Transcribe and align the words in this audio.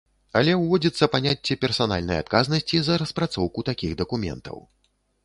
Але 0.39 0.53
ўводзіцца 0.59 1.07
паняцце 1.15 1.57
персанальнай 1.65 2.17
адказнасці 2.23 2.81
за 2.87 2.97
распрацоўку 3.03 3.59
такіх 3.69 3.91
дакументаў. 4.01 4.57